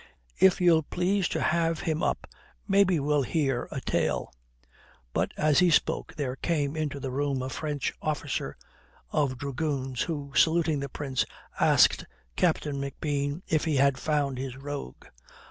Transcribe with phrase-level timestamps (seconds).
[0.39, 2.25] If ye'll please to have him up,
[2.67, 4.33] maybe we'll hear a tale.'
[5.13, 8.57] "But as he spoke there came into the room a French officer
[9.11, 11.23] of dragoons, who, saluting the Prince,
[11.59, 15.05] asked Captain McBean if he had found his rogue.